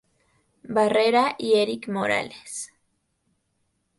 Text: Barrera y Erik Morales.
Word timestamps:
Barrera 0.63 1.35
y 1.37 1.59
Erik 1.59 1.87
Morales. 1.87 2.73